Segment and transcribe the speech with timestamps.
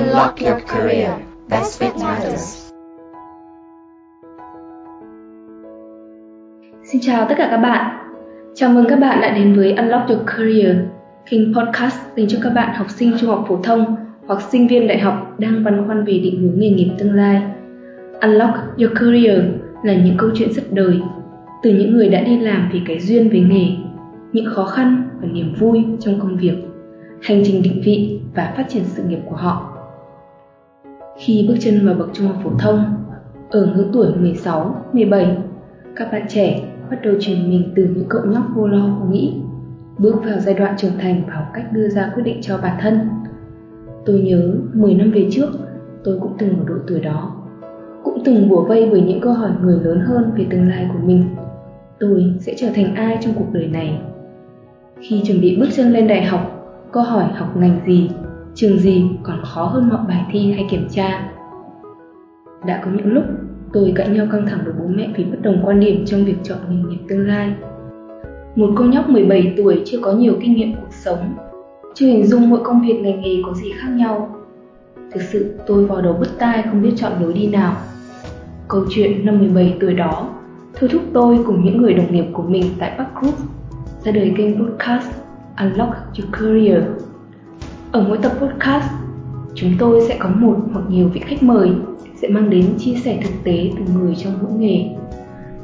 [0.00, 1.10] Unlock your career.
[1.48, 2.70] That's what matters.
[6.84, 7.96] Xin chào tất cả các bạn.
[8.54, 10.76] Chào mừng các bạn đã đến với Unlock Your Career,
[11.30, 14.88] kênh podcast dành cho các bạn học sinh trung học phổ thông hoặc sinh viên
[14.88, 17.42] đại học đang băn khoăn về định hướng nghề nghiệp tương lai.
[18.20, 19.42] Unlock Your Career
[19.84, 21.00] là những câu chuyện rất đời
[21.62, 23.66] từ những người đã đi làm vì cái duyên với nghề,
[24.32, 26.56] những khó khăn và niềm vui trong công việc,
[27.22, 29.69] hành trình định vị và phát triển sự nghiệp của họ.
[31.24, 32.84] Khi bước chân vào bậc trung học phổ thông,
[33.50, 35.36] ở ngưỡng tuổi 16, 17,
[35.96, 39.34] các bạn trẻ bắt đầu chuyển mình từ những cậu nhóc vô lo vô nghĩ,
[39.98, 42.76] bước vào giai đoạn trưởng thành và học cách đưa ra quyết định cho bản
[42.80, 42.98] thân.
[44.06, 45.48] Tôi nhớ 10 năm về trước,
[46.04, 47.32] tôi cũng từng ở độ tuổi đó,
[48.04, 51.06] cũng từng bủa vây với những câu hỏi người lớn hơn về tương lai của
[51.06, 51.24] mình.
[52.00, 53.98] Tôi sẽ trở thành ai trong cuộc đời này?
[55.00, 56.40] Khi chuẩn bị bước chân lên đại học,
[56.92, 58.10] câu hỏi học ngành gì,
[58.60, 61.30] trường gì còn khó hơn mọi bài thi hay kiểm tra.
[62.66, 63.24] Đã có những lúc
[63.72, 66.34] tôi cãi nhau căng thẳng với bố mẹ vì bất đồng quan điểm trong việc
[66.42, 67.54] chọn nghề nghiệp tương lai.
[68.56, 71.34] Một cô nhóc 17 tuổi chưa có nhiều kinh nghiệm cuộc sống,
[71.94, 74.36] chưa hình dung mỗi công việc ngành nghề có gì khác nhau.
[75.12, 77.76] Thực sự tôi vào đầu bứt tai không biết chọn lối đi nào.
[78.68, 80.28] Câu chuyện năm 17 tuổi đó
[80.74, 83.34] thôi thúc tôi cùng những người đồng nghiệp của mình tại Park Group
[84.04, 85.06] ra đời kênh podcast
[85.56, 86.82] Unlock Your Career.
[87.92, 88.92] Ở mỗi tập podcast,
[89.54, 91.72] chúng tôi sẽ có một hoặc nhiều vị khách mời
[92.16, 94.84] sẽ mang đến chia sẻ thực tế từ người trong mỗi nghề.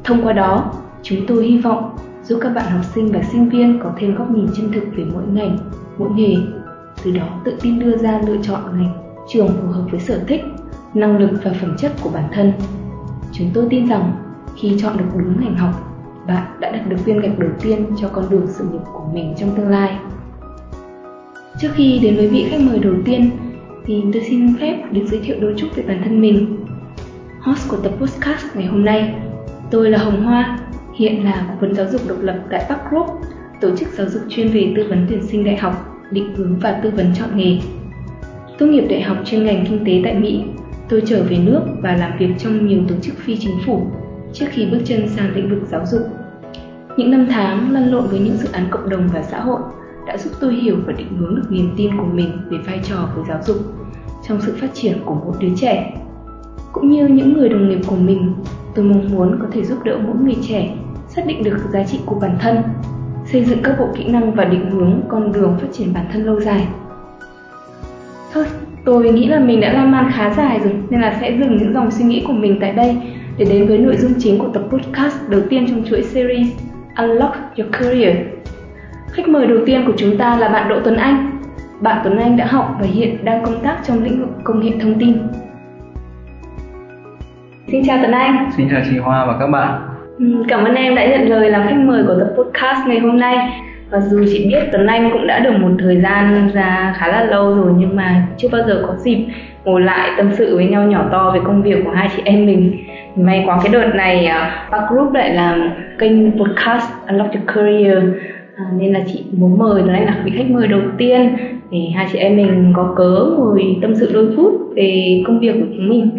[0.04, 3.80] Thông qua đó, chúng tôi hy vọng giúp các bạn học sinh và sinh viên
[3.82, 5.56] có thêm góc nhìn chân thực về mỗi ngành,
[5.98, 6.34] mỗi nghề,
[7.04, 10.40] từ đó tự tin đưa ra lựa chọn ngành, trường phù hợp với sở thích,
[10.94, 12.52] năng lực và phẩm chất của bản thân.
[13.32, 14.12] Chúng tôi tin rằng
[14.56, 15.70] khi chọn được đúng ngành học,
[16.26, 19.34] bạn đã đặt được viên gạch đầu tiên cho con đường sự nghiệp của mình
[19.38, 19.98] trong tương lai.
[21.60, 23.30] Trước khi đến với vị khách mời đầu tiên
[23.86, 26.56] thì tôi xin phép được giới thiệu đôi chút về bản thân mình.
[27.40, 29.14] Host của tập podcast ngày hôm nay,
[29.70, 30.58] tôi là Hồng Hoa,
[30.94, 33.06] hiện là cố vấn giáo dục độc lập tại Park Group,
[33.60, 36.80] tổ chức giáo dục chuyên về tư vấn tuyển sinh đại học, định hướng và
[36.82, 37.58] tư vấn chọn nghề.
[38.58, 40.44] Tốt nghiệp đại học chuyên ngành kinh tế tại Mỹ,
[40.88, 43.86] tôi trở về nước và làm việc trong nhiều tổ chức phi chính phủ
[44.32, 46.02] trước khi bước chân sang lĩnh vực giáo dục.
[46.96, 49.60] Những năm tháng lăn lộn với những dự án cộng đồng và xã hội
[50.06, 53.08] đã giúp tôi hiểu và định hướng được niềm tin của mình về vai trò
[53.16, 53.56] của giáo dục
[54.28, 55.94] trong sự phát triển của một đứa trẻ.
[56.72, 58.34] Cũng như những người đồng nghiệp của mình,
[58.74, 60.74] tôi mong muốn có thể giúp đỡ mỗi người trẻ
[61.08, 62.56] xác định được giá trị của bản thân,
[63.24, 66.24] xây dựng các bộ kỹ năng và định hướng con đường phát triển bản thân
[66.24, 66.68] lâu dài.
[68.32, 68.44] Thôi,
[68.84, 71.74] tôi nghĩ là mình đã lan man khá dài rồi nên là sẽ dừng những
[71.74, 72.96] dòng suy nghĩ của mình tại đây
[73.38, 76.48] để đến với nội dung chính của tập podcast đầu tiên trong chuỗi series
[76.96, 78.35] Unlock Your Career.
[79.12, 81.30] Khách mời đầu tiên của chúng ta là bạn Đỗ Tuấn Anh.
[81.80, 84.72] Bạn Tuấn Anh đã học và hiện đang công tác trong lĩnh vực công nghệ
[84.80, 85.16] thông tin.
[87.66, 88.50] Xin chào Tuấn Anh.
[88.56, 89.80] Xin chào chị Hoa và các bạn.
[90.48, 93.62] Cảm ơn em đã nhận lời làm khách mời của tập podcast ngày hôm nay.
[93.90, 97.24] Và dù chị biết Tuấn Anh cũng đã được một thời gian ra khá là
[97.24, 99.26] lâu rồi nhưng mà chưa bao giờ có dịp
[99.64, 102.46] ngồi lại tâm sự với nhau nhỏ to về công việc của hai chị em
[102.46, 102.76] mình.
[103.16, 107.98] May quá cái đợt này uh, Park Group lại làm kênh podcast Unlock Your Career
[108.56, 111.36] à, nên là chị muốn mời Tuấn Anh là vị khách mời đầu tiên
[111.70, 115.52] để hai chị em mình có cớ ngồi tâm sự đôi phút về công việc
[115.52, 116.10] của chúng mình.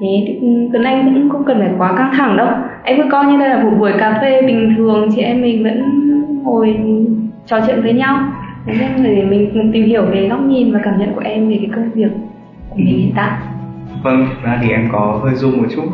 [0.00, 2.48] Thế ừ, Tuấn Anh cũng không cần phải quá căng thẳng đâu.
[2.82, 5.64] Em cứ coi như đây là một buổi cà phê bình thường chị em mình
[5.64, 5.82] vẫn
[6.42, 6.76] ngồi
[7.46, 8.18] trò chuyện với nhau.
[8.66, 11.70] Để mình cùng tìm hiểu về góc nhìn và cảm nhận của em về cái
[11.74, 12.10] công việc
[12.70, 13.30] của mình hiện tại.
[14.02, 15.84] Vâng thực ra thì em có hơi run một chút.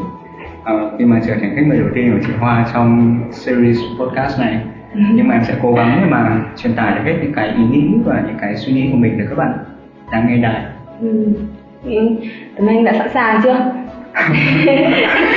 [0.65, 4.41] À, khi mà trở thành khách mời đầu tiên của chị Hoa trong series podcast
[4.41, 4.61] này.
[5.15, 7.63] nhưng mà em sẽ cố gắng để mà truyền tải được hết những cái ý
[7.71, 9.53] nghĩ và những cái suy nghĩ của mình để các bạn
[10.13, 10.63] đang nghe đài
[11.01, 11.37] ừ.
[12.57, 13.73] Tuấn Anh đã sẵn sàng chưa?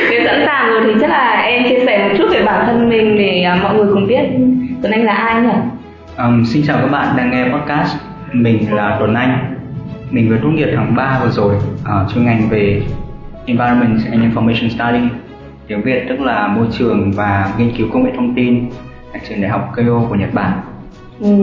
[0.09, 2.90] Nếu sẵn sàng rồi thì chắc là em chia sẻ một chút về bản thân
[2.90, 4.24] mình để à, mọi người cùng biết
[4.81, 5.50] Tuấn Anh là ai nhỉ?
[6.18, 7.97] Um, xin chào các bạn đang nghe podcast
[8.31, 9.56] Mình là Tuấn Anh
[10.12, 12.81] Mình vừa tốt nghiệp tháng 3 vừa rồi uh, chuyên ngành về
[13.45, 15.10] Environment and Information Study
[15.68, 18.69] tiếng Việt tức là môi trường và nghiên cứu công nghệ thông tin
[19.30, 20.51] trường đại học Keio của Nhật Bản.
[21.19, 21.36] Ừ.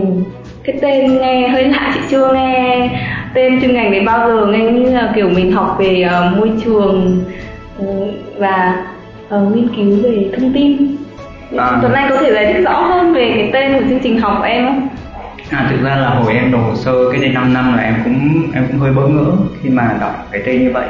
[0.63, 2.89] Cái tên nghe hơi lạ chị chưa nghe
[3.33, 6.51] tên chuyên ngành này bao giờ nghe như là kiểu mình học về uh, môi
[6.65, 7.23] trường
[7.83, 8.85] uh, và
[9.35, 10.95] uh, nghiên cứu về thông tin.
[11.57, 11.79] À.
[11.81, 14.35] Tuấn Anh có thể giải thích rõ hơn về cái tên của chương trình học
[14.37, 14.87] của em không?
[15.49, 17.95] À thực ra là hồi em nộp hồ sơ cái đây 5 năm là em
[18.03, 19.31] cũng em cũng hơi bỡ ngỡ
[19.61, 20.87] khi mà đọc cái tên như vậy.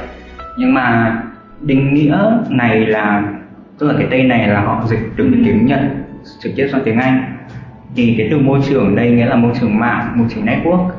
[0.58, 1.18] Nhưng mà
[1.62, 2.18] định nghĩa
[2.50, 3.24] này là
[3.80, 5.32] tức là cái tên này là họ dịch từ ừ.
[5.46, 5.80] tiếng Nhật
[6.40, 7.38] trực tiếp sang tiếng Anh
[7.96, 10.90] thì cái từ môi trường ở đây nghĩa là môi trường mạng môi trường network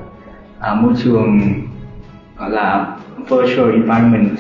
[0.61, 1.41] à, môi trường
[2.39, 4.37] gọi là virtual environment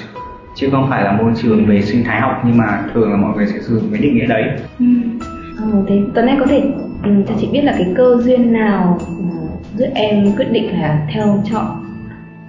[0.55, 3.37] chứ không phải là môi trường về sinh thái học nhưng mà thường là mọi
[3.37, 4.43] người sẽ sử dụng cái định nghĩa đấy
[4.79, 4.87] ừ.
[5.57, 6.63] Ừ, thế Tuấn Anh có thể
[7.05, 8.99] ừ, cho chị biết là cái cơ duyên nào
[9.77, 11.67] giúp em quyết định là theo chọn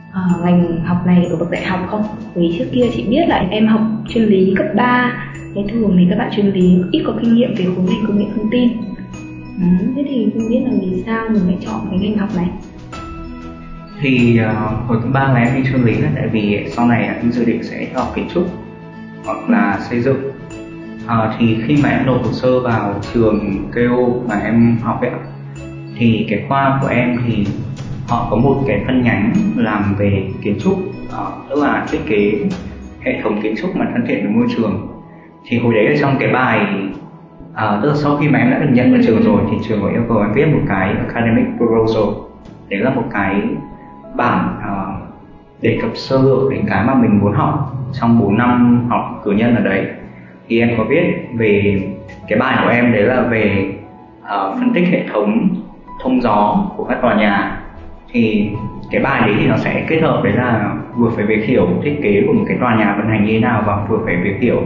[0.10, 2.04] uh, ngành học này ở bậc đại học không?
[2.36, 5.14] Vì trước kia chị biết là em học chuyên lý cấp 3
[5.56, 8.20] Thế thường thì các bạn chuyên lý ít có kinh nghiệm về khối ngành công
[8.20, 8.70] nghệ thông tin.
[9.58, 12.48] Ừ, Thế thì không biết là vì sao mình lại chọn cái ngành học này?
[14.02, 17.04] Thì uh, hồi thứ ba là em đi chuyên lý là tại vì sau này
[17.04, 18.44] em dự định sẽ học kiến trúc
[19.26, 20.32] hoặc là xây dựng.
[21.08, 25.12] À, thì khi mà em nộp hồ sơ vào trường KO mà em học ấy
[25.96, 27.46] thì cái khoa của em thì
[28.08, 32.34] họ có một cái phân nhánh làm về kiến trúc uh, tức là thiết kế
[33.02, 34.93] hệ thống kiến trúc mà thân thiện với môi trường
[35.46, 36.60] thì hồi đấy ở trong cái bài
[37.54, 39.82] à, tức là sau khi mà em đã được nhận vào trường rồi thì trường
[39.82, 42.04] có yêu cầu em viết một cái academic proposal.
[42.70, 43.42] Đấy là một cái
[44.16, 45.04] bản uh,
[45.62, 49.32] đề cập sơ lược đến cái mà mình muốn học trong 4 năm học cử
[49.32, 49.86] nhân ở đấy.
[50.48, 51.82] Thì em có viết về
[52.28, 53.76] cái bài của em đấy là về
[54.22, 55.48] uh, phân tích hệ thống
[56.04, 57.60] thông gió của các tòa nhà.
[58.12, 58.50] Thì
[58.92, 62.00] cái bài đấy thì nó sẽ kết hợp đấy là vừa phải việc hiểu thiết
[62.04, 64.38] kế của một cái tòa nhà vận hành như thế nào và vừa phải việc
[64.42, 64.64] hiểu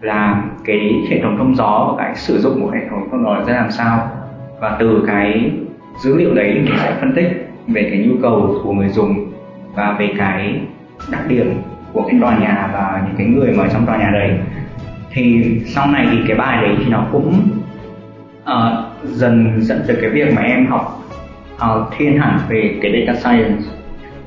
[0.00, 3.44] là cái hệ thống thông gió và cái sử dụng của hệ thống thông gió
[3.46, 4.08] ra làm sao?
[4.60, 5.50] Và từ cái
[6.04, 9.32] dữ liệu đấy mình sẽ phân tích về cái nhu cầu của người dùng
[9.74, 10.60] và về cái
[11.10, 11.52] đặc điểm
[11.92, 14.38] của cái tòa nhà và những cái người mà ở trong tòa nhà đấy.
[15.12, 17.34] Thì sau này thì cái bài đấy thì nó cũng
[18.42, 21.02] uh, dần dẫn tới cái việc mà em học
[21.54, 23.62] uh, thiên hẳn về cái data science.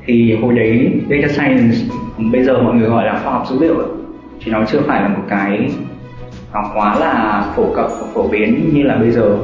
[0.06, 1.76] Thì hồi đấy data science
[2.32, 4.03] bây giờ mọi người gọi là khoa học dữ liệu
[4.44, 5.70] thì nó chưa phải là một cái
[6.52, 9.36] nó quá là phổ cập và phổ biến như là bây giờ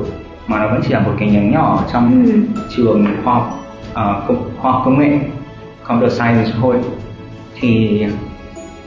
[0.46, 2.32] mà nó vẫn chỉ là một cái nhánh nhỏ trong ừ.
[2.76, 3.58] trường khoa học
[3.90, 5.18] uh, công, khoa học công nghệ
[5.82, 6.76] computer science thôi
[7.60, 8.04] thì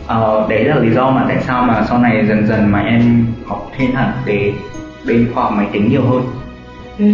[0.06, 3.26] uh, đấy là lý do mà tại sao mà sau này dần dần mà em
[3.46, 4.54] học thêm hẳn về
[5.08, 6.24] bên khoa học máy tính nhiều hơn
[7.00, 7.06] ừ.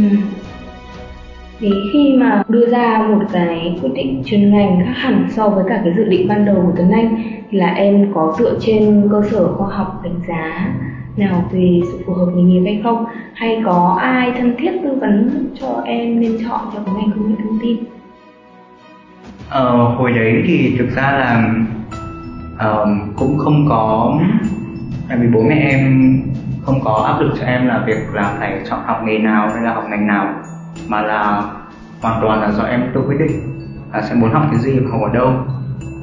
[1.59, 5.63] Thì khi mà đưa ra một cái quyết định chuyên ngành khác hẳn so với
[5.69, 9.07] cả cái dự định ban đầu của Tuấn Anh thì là em có dựa trên
[9.11, 10.73] cơ sở khoa học đánh giá
[11.17, 13.05] nào về sự phù hợp nghề nghiệp hay không?
[13.33, 17.29] Hay có ai thân thiết tư vấn cho em nên chọn cho cái ngành công
[17.29, 17.77] nghệ thông tin?
[19.49, 21.53] Ờ, hồi đấy thì thực ra là
[22.71, 24.13] uh, cũng không có
[25.09, 26.13] tại vì bố mẹ em
[26.61, 29.63] không có áp lực cho em là việc là phải chọn học nghề nào hay
[29.63, 30.33] là học ngành nào
[30.89, 31.43] mà là
[32.01, 33.31] hoàn toàn là do em tự quyết định.
[33.93, 35.33] Là sẽ muốn học cái gì học ở đâu.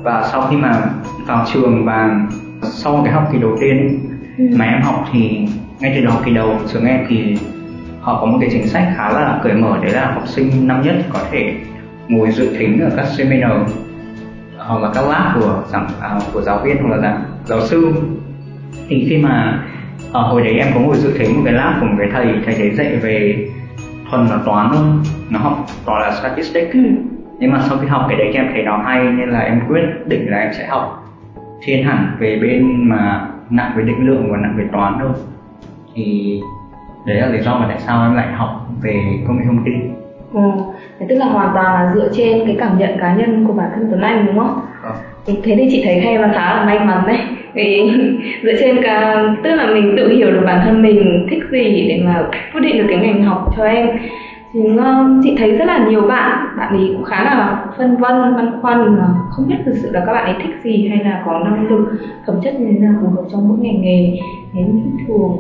[0.03, 0.83] Và sau khi mà
[1.27, 2.27] vào trường và
[2.63, 4.01] sau cái học kỳ đầu tiên
[4.39, 4.45] ừ.
[4.57, 5.49] mà em học thì
[5.81, 7.37] ngay từ đầu học kỳ đầu trường em thì
[8.01, 10.83] họ có một cái chính sách khá là cởi mở đấy là học sinh năm
[10.83, 11.55] nhất có thể
[12.09, 13.53] ngồi dự thính ở các seminar
[14.59, 17.93] hoặc là các lab của giảng à, của giáo viên hoặc là giảng giáo sư.
[18.89, 19.63] Thì khi mà
[20.13, 22.27] ở hồi đấy em có ngồi dự thính một cái lab của một cái thầy
[22.47, 23.49] thầy đấy dạy về
[24.11, 24.85] thuần là toán thôi
[25.31, 26.77] nó học gọi là statistics
[27.39, 29.83] nhưng mà sau khi học cái đấy em thấy nó hay nên là em quyết
[30.07, 31.05] định là em sẽ học
[31.63, 35.11] thiên hẳn về bên mà nặng về định lượng và nặng về toán thôi
[35.95, 36.41] thì
[37.07, 39.93] đấy là lý do mà tại sao em lại học về công nghệ thông tin
[40.33, 40.51] Ừ.
[40.99, 43.71] Thế tức là hoàn toàn là dựa trên cái cảm nhận cá nhân của bản
[43.75, 44.61] thân Tuấn Anh đúng không?
[44.83, 44.91] À.
[45.27, 47.19] Thế thì chị thấy hay và khá là may mắn đấy.
[47.55, 47.81] Vì
[48.43, 52.03] dựa trên cả tức là mình tự hiểu được bản thân mình thích gì để
[52.05, 52.23] mà
[52.53, 53.87] quyết định được cái ngành học cho em
[54.57, 58.37] thì um, chị thấy rất là nhiều bạn bạn ấy cũng khá là phân vân
[58.37, 58.97] băn khoăn
[59.31, 61.99] không biết thực sự là các bạn ấy thích gì hay là có năng lực
[62.27, 64.19] phẩm chất như thế nào phù hợp trong mỗi ngành nghề.
[64.53, 64.61] Thế
[65.07, 65.37] thường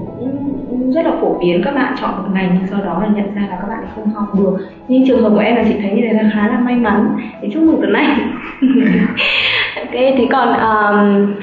[0.70, 3.34] cũng rất là phổ biến các bạn chọn một ngành nhưng sau đó là nhận
[3.34, 4.56] ra là các bạn ấy không học được.
[4.88, 7.16] Nhưng trường hợp của em là chị thấy như thế là khá là may mắn.
[7.42, 8.30] Thì chúc mừng tuấn anh
[9.76, 11.34] ok thế còn um,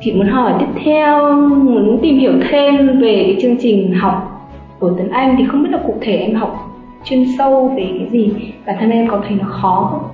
[0.00, 4.37] chị muốn hỏi tiếp theo muốn tìm hiểu thêm về cái chương trình học
[4.78, 6.70] của Tuấn Anh thì không biết là cụ thể em học
[7.04, 8.54] chuyên sâu về cái gì.
[8.66, 10.10] Bản thân em có thấy nó khó không?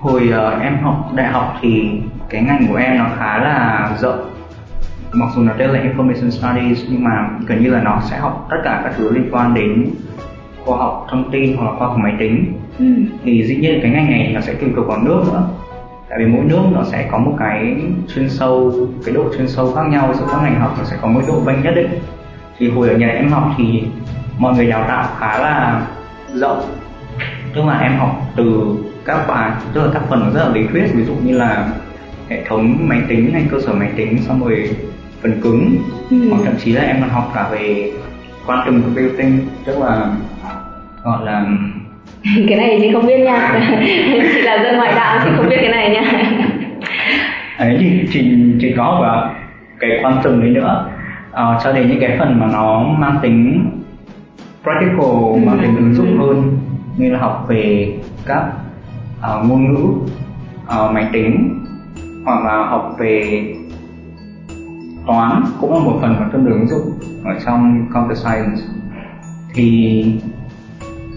[0.00, 1.90] Hồi uh, em học đại học thì
[2.28, 4.20] cái ngành của em nó khá là rộng.
[5.12, 8.46] Mặc dù nó tên là Information Studies nhưng mà gần như là nó sẽ học
[8.50, 9.90] tất cả các thứ liên quan đến
[10.64, 12.52] khoa học thông tin hoặc là khoa học máy tính.
[12.78, 12.86] Ừ.
[13.24, 15.48] thì dĩ nhiên cái ngành này nó sẽ tùy thuộc vào nước nữa.
[16.08, 17.76] Tại vì mỗi nước nó sẽ có một cái
[18.14, 18.72] chuyên sâu
[19.04, 21.40] cái độ chuyên sâu khác nhau giữa các ngành học nó sẽ có một độ
[21.40, 21.88] vanh nhất định
[22.58, 23.82] thì hồi ở nhà em học thì
[24.38, 25.80] mọi người đào tạo khá là
[26.34, 26.62] rộng.
[27.54, 30.86] Tức là em học từ các bài tức là các phần rất là lý thuyết.
[30.94, 31.68] Ví dụ như là
[32.28, 34.70] hệ thống máy tính hay cơ sở máy tính xong rồi
[35.22, 35.76] phần cứng.
[36.10, 36.16] Ừ.
[36.30, 37.92] hoặc thậm chí là em còn học cả về
[38.46, 40.06] quantum computing tức là
[41.04, 41.44] gọi là
[42.48, 43.60] cái này chị không biết nha.
[44.34, 46.02] Chị là dân ngoại đạo chị không biết cái này nha.
[47.58, 49.34] Ấy thì chị chị có và
[49.80, 50.86] cái quan trọng đấy nữa
[51.36, 53.70] uh, cho đến những cái phần mà nó mang tính
[54.62, 56.58] practical mang tính ứng dụng hơn
[56.96, 57.94] như là học về
[58.26, 58.52] các
[59.18, 59.84] uh, ngôn ngữ
[60.64, 61.58] uh, máy tính
[62.24, 63.44] hoặc là học về
[65.06, 66.92] toán cũng là một phần mà tương đối ứng dụng
[67.24, 68.62] ở trong computer science.
[69.54, 70.04] Thì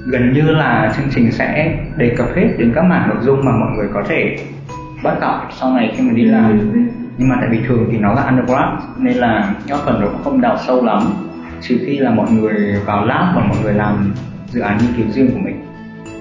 [0.06, 3.52] gần như là chương trình sẽ đề cập hết đến các mảng nội dung mà
[3.52, 4.38] mọi người có thể
[5.04, 6.60] bắt gặp sau này khi mà đi làm.
[6.74, 6.99] Ừ.
[7.20, 10.24] nhưng mà tại vì thường thì nó là undergrad nên là các phần nó cũng
[10.24, 11.04] không đào sâu lắm.
[11.62, 14.14] Trừ khi là mọi người vào lab và mọi người làm
[14.48, 15.62] dự án nghiên cứu riêng của mình.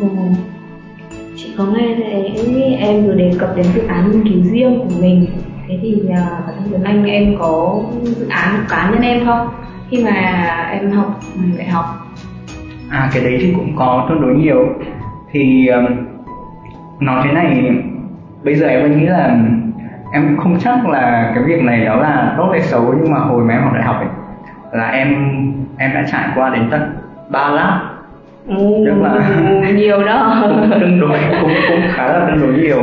[0.01, 0.07] Ừ.
[1.37, 4.95] chị có nghe thấy em vừa đề cập đến dự án nghiên cứu riêng của
[5.01, 5.27] mình.
[5.69, 6.09] Thế thì uh,
[6.47, 9.49] bản thân Tuấn Anh em có dự án của cá nhân em không?
[9.91, 10.11] Khi mà
[10.73, 11.21] em học
[11.59, 11.85] đại học.
[12.91, 14.69] À cái đấy thì cũng có tương đối nhiều.
[15.31, 15.87] Thì um,
[17.01, 17.71] nói thế này
[18.45, 19.39] bây giờ em vẫn nghĩ là
[20.13, 23.45] em không chắc là cái việc này đó là tốt hay xấu nhưng mà hồi
[23.45, 24.09] mà em học đại học ấy
[24.73, 25.09] là em
[25.79, 26.81] em đã trải qua đến tận
[27.29, 27.75] ba lab
[28.85, 30.37] rất là nhiều đó.
[30.49, 32.83] Cũng tương đối cũng cũng khá là tương đối nhiều.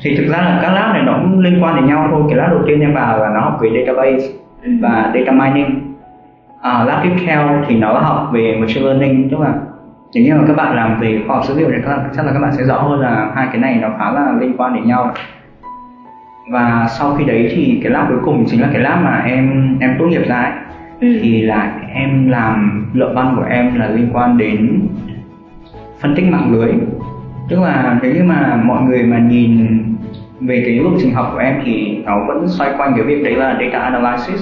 [0.00, 2.22] Thì thực ra là các lab này nó cũng liên quan đến nhau thôi.
[2.28, 4.26] Cái lab đầu tiên em vào là nó học về database
[4.62, 4.70] ừ.
[4.80, 5.94] và data mining.
[6.62, 9.30] À, lab tiếp theo thì nó học về machine learning.
[9.30, 9.54] Tức là
[10.14, 12.32] nếu như mà các bạn làm về khoa học dữ liệu thì các, chắc là
[12.32, 14.86] các bạn sẽ rõ hơn là hai cái này nó khá là liên quan đến
[14.86, 15.12] nhau
[16.50, 19.76] và sau khi đấy thì cái lab cuối cùng chính là cái lab mà em
[19.80, 20.52] em tốt nghiệp ra ấy.
[21.00, 21.18] Ừ.
[21.22, 24.88] thì là em làm luận văn của em là liên quan đến
[26.00, 26.72] phân tích mạng lưới.
[27.48, 29.82] Tức là nếu như mà mọi người mà nhìn
[30.40, 33.36] về cái lộ trình học của em thì nó vẫn xoay quanh cái việc đấy
[33.36, 34.40] là data analysis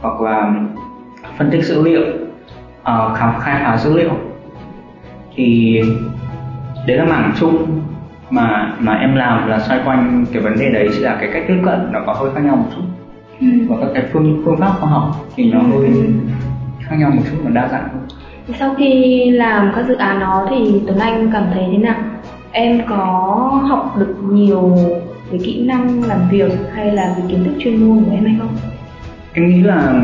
[0.00, 0.52] hoặc là
[1.38, 2.02] phân tích dữ liệu
[2.80, 4.10] uh, khám khai phá dữ liệu.
[5.34, 5.80] Thì
[6.86, 7.80] đấy là mảng chung
[8.34, 11.42] mà mà em làm là xoay quanh cái vấn đề đấy chỉ là cái cách
[11.48, 12.82] tiếp cận nó có hơi khác nhau một chút.
[13.40, 13.46] Ừ.
[13.68, 16.04] và các cái phương phương pháp khoa học thì nó hơi ừ.
[16.80, 18.02] khác nhau một chút và đa dạng hơn.
[18.58, 21.96] Sau khi làm các dự án đó thì Tuấn Anh cảm thấy thế nào?
[22.52, 22.96] Em có
[23.68, 24.76] học được nhiều
[25.30, 28.34] về kỹ năng làm việc hay là về kiến thức chuyên môn của em hay
[28.38, 28.56] không?
[29.32, 30.02] Em nghĩ là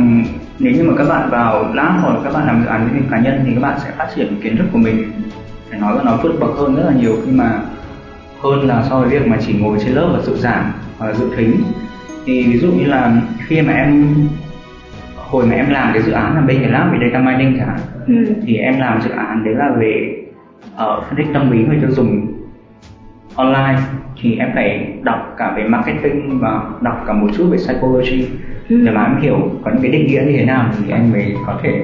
[0.59, 3.01] nếu như mà các bạn vào lab hoặc là các bạn làm dự án với
[3.11, 5.13] cá nhân thì các bạn sẽ phát triển kiến thức của mình.
[5.71, 7.61] Phải nói là nó vượt bậc hơn rất là nhiều khi mà
[8.43, 11.13] hơn là so với việc mà chỉ ngồi trên lớp và dự giảng hoặc là
[11.13, 11.63] dự thính
[12.27, 14.15] thì ví dụ như là khi mà em
[15.17, 17.69] hồi mà em làm cái dự án là bên cái lab về data mining chẳng
[17.69, 18.35] hạn ừ.
[18.47, 20.23] thì em làm dự án đấy là về
[20.75, 22.27] uh, phân tích tâm lý người tiêu dùng
[23.35, 23.79] online
[24.21, 28.29] thì em phải đọc cả về marketing và đọc cả một chút về psychology
[28.69, 28.81] ừ.
[28.85, 31.35] để mà em hiểu có những cái định nghĩa như thế nào thì em mới
[31.47, 31.83] có thể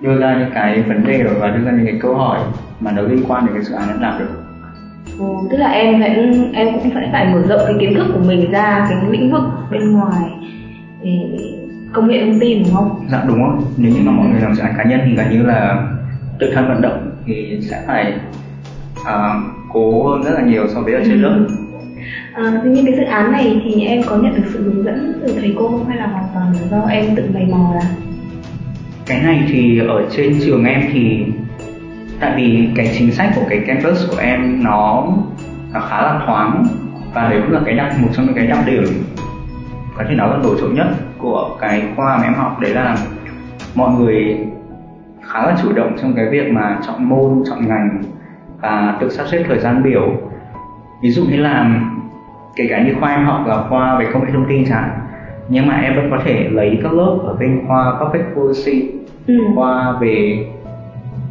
[0.00, 2.38] đưa ra những cái vấn đề và đưa ra những cái câu hỏi
[2.80, 4.39] mà nó liên quan đến cái dự án em làm được
[5.20, 6.10] Ừ, tức là em phải
[6.52, 9.42] em cũng phải phải mở rộng cái kiến thức của mình ra cái lĩnh vực
[9.70, 10.24] bên ngoài
[11.02, 11.10] để
[11.92, 13.06] công nghệ thông tin đúng không?
[13.10, 13.54] Dạ đúng rồi.
[13.76, 15.84] Nếu như mà mọi người làm dự án cá nhân thì gần như là
[16.38, 18.12] tự thân vận động thì sẽ phải
[19.00, 21.46] uh, cố hơn rất là nhiều so với ở trên lớp.
[22.32, 25.12] À, tuy nhiên cái dự án này thì em có nhận được sự hướng dẫn
[25.22, 27.90] từ thầy cô không hay là hoàn toàn là do em tự mày mò là?
[29.06, 31.24] Cái này thì ở trên trường em thì
[32.20, 35.06] tại vì cái chính sách của cái campus của em nó,
[35.72, 36.66] nó khá là thoáng
[37.14, 38.84] và đấy cũng là cái đặc một trong những cái đặc điểm.
[39.96, 40.86] Có thể nói là nổi trội nhất
[41.18, 42.96] của cái khoa mà em học đấy là
[43.74, 44.38] mọi người
[45.22, 48.02] khá là chủ động trong cái việc mà chọn môn chọn ngành
[48.60, 50.12] và tự sắp xếp thời gian biểu.
[51.02, 51.80] Ví dụ như là
[52.56, 54.90] kể cả như khoa em học là khoa về công nghệ thông tin chẳng
[55.48, 58.90] nhưng mà em vẫn có thể lấy các lớp ở bên khoa public policy
[59.26, 59.34] ừ.
[59.54, 60.46] khoa về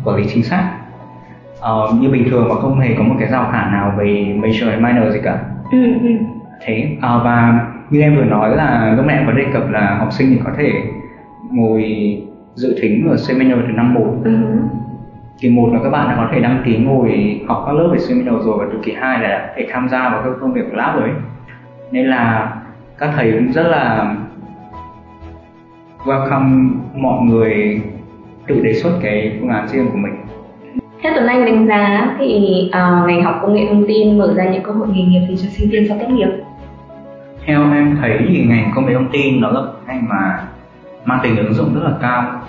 [0.04, 0.64] quản lý chính sách
[1.60, 4.70] uh, như bình thường và không hề có một cái rào cản nào về major
[4.70, 5.40] hay minor gì cả
[5.72, 6.10] ừ, ừ.
[6.62, 9.98] thế uh, và như em vừa nói là lúc nãy em có đề cập là
[10.00, 10.72] học sinh thì có thể
[11.52, 11.84] ngồi
[12.56, 14.32] dự thính ở seminar từ năm một ừ.
[15.40, 18.00] kỳ một là các bạn đã có thể đăng ký ngồi học các lớp về
[18.00, 20.62] seminar rồi và từ kỳ hai là có thể tham gia vào các công việc
[20.72, 21.10] của lab rồi
[21.92, 22.54] nên là
[22.98, 24.16] các thầy cũng rất là
[26.04, 27.82] welcome mọi người
[28.48, 30.14] tự đề xuất cái phương án riêng của mình
[31.02, 34.50] theo Tuấn Anh đánh giá thì uh, ngành học công nghệ thông tin mở ra
[34.50, 36.30] những cơ hội nghề nghiệp gì cho sinh viên sau tốt nghiệp?
[37.46, 40.44] Theo em thấy thì ngành công nghệ thông tin nó là ngành mà
[41.06, 42.42] mang tính ứng dụng rất là cao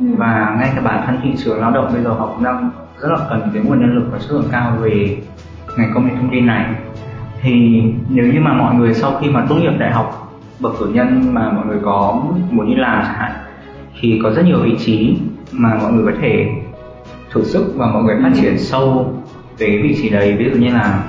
[0.00, 0.06] ừ.
[0.16, 2.70] và ngay cả bản thân thị trường lao động bây giờ họ cũng đang
[3.00, 5.16] rất là cần cái nguồn nhân lực và chất lượng cao về
[5.78, 6.66] ngành công nghệ thông tin này
[7.42, 10.90] thì nếu như mà mọi người sau khi mà tốt nghiệp đại học bậc cử
[10.94, 13.32] nhân mà mọi người có muốn đi làm chẳng hạn
[14.00, 15.18] thì có rất nhiều vị trí
[15.52, 16.48] mà mọi người có thể
[17.34, 19.14] thử sức và mọi người phát triển sâu
[19.58, 20.36] về vị trí đấy.
[20.38, 21.02] Ví dụ như là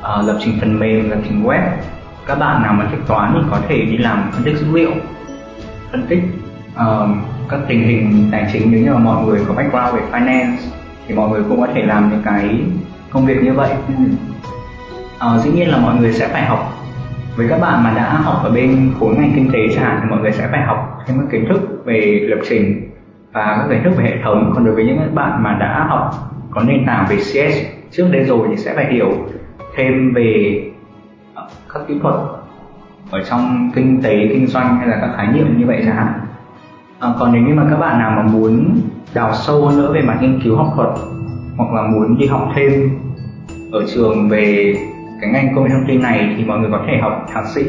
[0.00, 1.60] uh, lập trình phần mềm lập trình web.
[2.26, 4.90] Các bạn nào mà thích toán thì có thể đi làm phân tích dữ liệu
[5.92, 6.22] phân tích
[6.74, 7.08] uh,
[7.48, 8.70] các tình hình tài chính.
[8.70, 10.56] Nếu như mà mọi người có background về finance
[11.06, 12.60] thì mọi người cũng có thể làm những cái
[13.10, 13.70] công việc như vậy.
[15.16, 16.74] Uh, dĩ nhiên là mọi người sẽ phải học.
[17.36, 20.10] Với các bạn mà đã học ở bên khối ngành kinh tế chẳng hạn thì
[20.10, 22.87] mọi người sẽ phải học thêm các kiến thức về lập trình
[23.32, 24.52] và các kiến thức về hệ thống.
[24.54, 26.10] Còn đối với những bạn mà đã học
[26.50, 29.10] có nền tảng về CS trước đây rồi thì sẽ phải hiểu
[29.76, 30.62] thêm về
[31.34, 32.14] ờ, các kỹ thuật
[33.10, 36.20] ở trong kinh tế kinh doanh hay là các khái niệm như vậy chẳng hạn
[36.98, 38.80] à, còn nếu như mà các bạn nào mà muốn
[39.14, 40.88] đào sâu hơn nữa về mặt nghiên cứu học thuật
[41.56, 42.90] hoặc là muốn đi học thêm
[43.72, 44.74] ở trường về
[45.20, 47.62] cái ngành công nghệ thông tin này thì mọi người có thể học thạc sĩ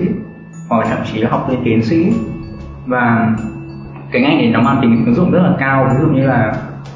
[0.70, 2.14] hoặc thậm chí là học lên tiến sĩ.
[2.86, 3.34] Và
[4.12, 5.88] cái ngành này nó mang tính ứng dụng rất là cao.
[5.92, 6.54] Ví dụ như là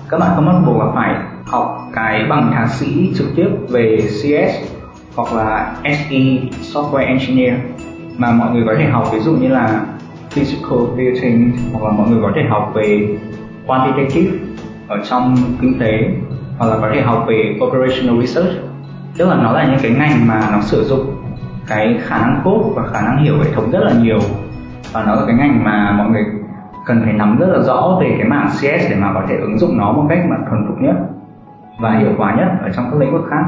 [0.10, 1.15] các bạn không bắt buộc là phải
[1.46, 4.74] học cái bằng thạc sĩ trực tiếp về CS
[5.15, 6.20] hoặc là SE
[6.62, 7.53] Software Engineer
[8.17, 9.08] mà mọi người có thể học.
[9.13, 9.82] Ví dụ như là
[10.29, 13.17] Physical Building hoặc là mọi người có thể học về
[13.67, 14.38] Quantitative
[14.88, 16.10] ở trong kinh tế
[16.58, 18.51] hoặc là có thể học về Operational Research.
[19.17, 21.15] Tức là nó là những cái ngành mà nó sử dụng
[21.67, 24.20] cái khả năng cốt và khả năng hiểu hệ thống rất là nhiều
[24.93, 26.24] và nó là cái ngành mà mọi người
[26.85, 29.57] cần phải nắm rất là rõ về cái mảng CS để mà có thể ứng
[29.57, 30.95] dụng nó một cách mà thuần thục nhất
[31.79, 33.43] và hiệu quả nhất ở trong các lĩnh vực khác.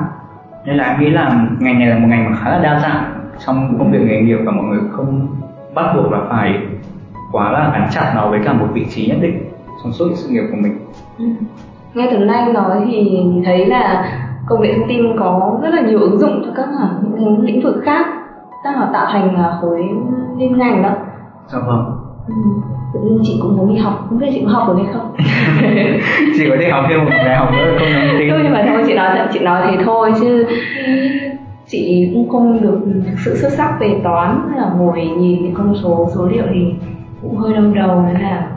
[0.65, 3.03] Nên là em nghĩ là ngành này là một ngành mà khá là đa dạng
[3.45, 5.27] trong công việc nghề nghiệp và mọi người không
[5.75, 6.59] bắt buộc là phải
[7.31, 9.49] quá là gắn chặt nó với cả một vị trí nhất định
[9.83, 10.77] trong suốt sự nghiệp của mình.
[11.17, 11.25] Ừ.
[11.93, 14.11] nghe Tuấn Anh nói thì thấy là
[14.47, 16.67] công nghệ thông tin có rất là nhiều ứng dụng cho các
[17.01, 18.05] những lĩnh vực khác
[18.63, 19.81] ta họ tạo thành à, khối
[20.37, 20.89] liên ngành đó.
[21.47, 22.33] Dạ vâng ừ.
[22.93, 24.05] tự nhiên chị cũng muốn đi học.
[24.09, 25.15] Không biết chị có học được hay không?
[26.37, 28.29] Chị có thể học thêm một đại học nữa nghệ thông tin.
[28.29, 30.45] Thôi nhưng mà thôi chị nói chị nói thế thôi chứ
[31.67, 35.75] chị cũng không được thực sự xuất sắc về toán là ngồi nhìn những con
[35.83, 36.73] số số liệu thì
[37.21, 38.47] cũng hơi đau đầu nên là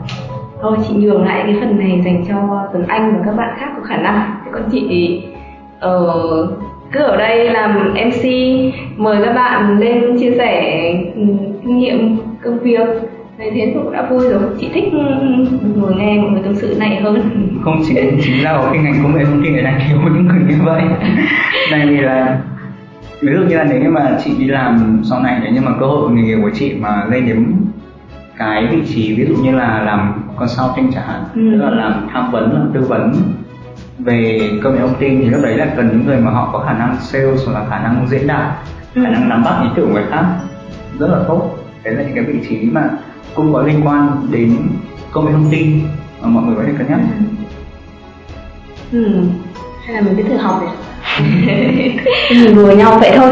[0.61, 3.71] thôi chị nhường lại cái phần này dành cho Tuấn Anh và các bạn khác
[3.77, 4.35] có khả năng.
[4.51, 5.21] Còn chị
[5.85, 6.49] uh,
[6.91, 8.23] cứ ở đây làm MC
[8.97, 11.21] mời các bạn lên chia sẻ ừ,
[11.61, 12.87] kinh nghiệm công việc
[13.39, 14.83] Thế thế cũng đã vui rồi, chị thích
[15.75, 17.21] ngồi nghe mọi người tâm sự này hơn.
[17.63, 20.27] Không chỉ chính là ở cái ngành công nghệ thông tin này đang thiếu những
[20.27, 20.83] người như vậy.
[21.71, 22.41] Đây vì là
[23.21, 25.71] ví dụ như là nếu như mà chị đi làm sau này nếu như mà
[25.79, 27.55] cơ hội nghề nghiệp của chị mà lên đến
[28.37, 31.41] cái vị trí ví dụ như là làm consulting chẳng hạn ừ.
[31.51, 33.13] tức là làm tham vấn làm tư vấn
[33.99, 36.59] về công nghệ thông tin thì lúc đấy là cần những người mà họ có
[36.59, 38.51] khả năng sales hoặc là khả năng diễn đạt
[38.95, 39.01] ừ.
[39.03, 40.25] khả năng nắm bắt ý tưởng của người khác.
[40.99, 41.55] Rất là tốt.
[41.83, 42.89] Đấy là những cái vị trí mà
[43.39, 44.57] cũng có liên quan đến
[45.11, 45.81] công nghệ thông tin
[46.21, 46.99] mà mọi người có thể cân nhắc.
[48.91, 49.23] Ừ.
[49.85, 50.73] hay là mình cứ thử học này
[52.45, 53.31] mình đùa nhau vậy thôi.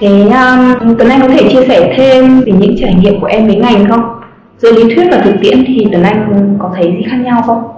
[0.00, 3.46] Thế um, Tuấn Anh có thể chia sẻ thêm về những trải nghiệm của em
[3.46, 4.20] với ngành không?
[4.58, 7.68] Giữa lý thuyết và thực tiễn thì Tuấn Anh có thấy gì khác nhau không?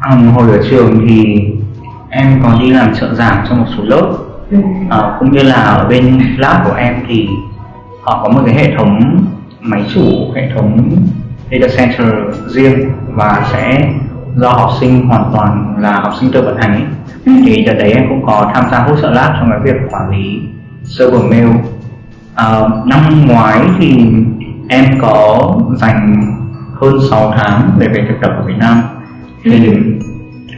[0.00, 1.36] À, hồi ở trường thì
[2.10, 4.12] em còn đi làm trợ giảng cho một số lớp.
[4.50, 4.58] Ừ.
[4.90, 7.28] à, cũng như là ở bên lab của em thì
[8.02, 9.20] họ có một cái hệ thống
[9.60, 10.96] máy chủ hệ thống
[11.50, 12.08] data center
[12.46, 13.92] riêng và sẽ
[14.36, 16.82] do học sinh hoàn toàn là học sinh tự vận hành ấy.
[17.26, 17.32] Ừ.
[17.46, 20.10] thì đợt đấy em cũng có tham gia hỗ trợ lab trong cái việc quản
[20.10, 20.40] lý
[20.84, 21.48] server mail
[22.34, 24.04] à, năm ngoái thì
[24.68, 25.38] em có
[25.76, 26.26] dành
[26.80, 28.82] hơn 6 tháng để về thực tập ở Việt Nam
[29.44, 29.72] thì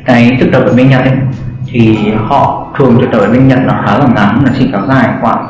[0.07, 1.13] cái thực tập ở bên Nhật ấy
[1.67, 4.81] thì họ thường thực tập ở bên Nhật nó khá là ngắn nó chỉ kéo
[4.89, 5.47] dài khoảng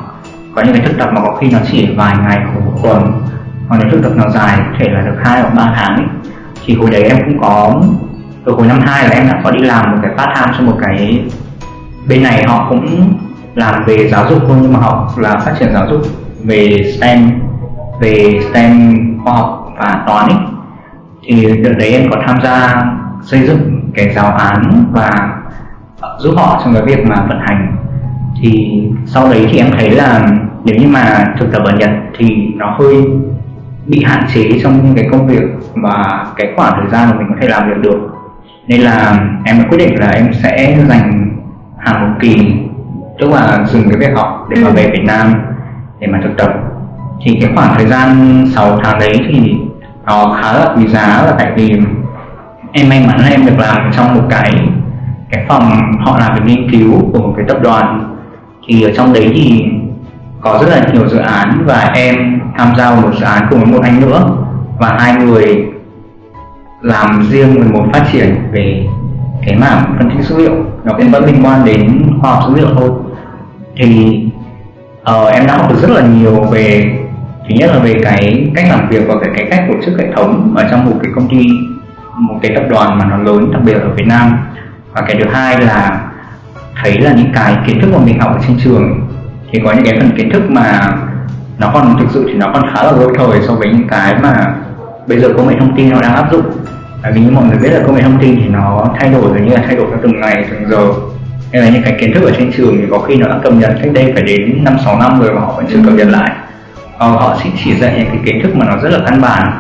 [0.55, 3.13] có những cái thực tập mà có khi nó chỉ vài ngày hoặc một tuần
[3.69, 6.07] còn nếu thực tập nào dài, có thể là được hai hoặc ba tháng ấy.
[6.67, 7.83] thì hồi đấy em cũng có,
[8.47, 10.65] từ hồi năm hai là em đã có đi làm một cái part time cho
[10.65, 11.25] một cái
[12.09, 12.45] bên này.
[12.47, 13.15] Họ cũng
[13.55, 16.01] làm về giáo dục thôi, nhưng mà họ là phát triển giáo dục
[16.45, 17.31] về STEM
[18.01, 20.39] về STEM khoa học và toán ấy.
[21.25, 22.85] Thì đợt đấy em có tham gia
[23.23, 25.11] xây dựng cái giáo án và
[26.19, 27.77] giúp họ trong cái việc mà vận hành.
[28.43, 30.29] Thì sau đấy thì em thấy là
[30.65, 32.95] nếu như mà thực tập ở Nhật thì nó hơi
[33.87, 35.43] bị hạn chế trong cái công việc
[35.75, 37.99] và cái khoảng thời gian mà mình có thể làm việc được.
[38.67, 41.37] Nên là em đã quyết định là em sẽ dành
[41.79, 42.37] hẳn một kỳ
[43.19, 44.75] tức là dừng cái việc học để mà ừ.
[44.75, 45.35] về Việt Nam
[46.01, 46.53] để mà thực tập.
[47.25, 49.55] Thì cái khoảng thời gian 6 tháng đấy thì
[50.07, 51.81] nó khá là quý giá là tại vì
[52.73, 54.53] em may mắn là em được làm trong một cái
[55.31, 58.17] cái phòng họ làm về nghiên cứu của một cái tập đoàn.
[58.67, 59.65] Thì ở trong đấy thì
[60.43, 63.61] có rất là nhiều dự án và em tham gia vào một dự án cùng
[63.61, 64.31] với một anh nữa.
[64.79, 65.65] Và hai người
[66.81, 68.87] làm riêng về một phát triển về
[69.47, 70.53] cái mảng phân tích dữ liệu.
[70.85, 72.91] Nó cũng vẫn liên quan đến khoa học dữ liệu thôi.
[73.77, 74.21] Thì
[75.11, 76.99] uh, em đã học được rất là nhiều về
[77.49, 80.07] thứ nhất là về cái cách làm việc và cái, cái cách tổ chức hệ
[80.17, 81.47] thống ở trong một cái công ty
[82.19, 84.39] một cái tập đoàn mà nó lớn đặc biệt ở Việt Nam.
[84.93, 86.05] Và cái thứ hai là
[86.83, 89.02] thấy là những cái kiến thức mà mình học ở trên trường
[89.53, 90.81] thì có những cái phần kiến thức mà
[91.59, 94.15] nó còn thực sự thì nó còn khá là lỗi thời so với những cái
[94.23, 94.55] mà
[95.07, 96.45] bây giờ công nghệ thông tin nó đang áp dụng.
[97.03, 99.23] Bởi vì như mọi người biết là công nghệ thông tin thì nó thay đổi
[99.23, 100.89] gần như là thay đổi theo từng ngày từng giờ.
[101.53, 103.53] Nên là những cái kiến thức ở trên trường thì có khi nó đã cập
[103.53, 106.09] nhật cách đây phải đến năm sáu năm rồi mà họ vẫn chưa cập nhật
[106.09, 106.31] lại.
[106.99, 109.53] Ờ, họ chỉ chỉ dạy những cái kiến thức mà nó rất là căn bản.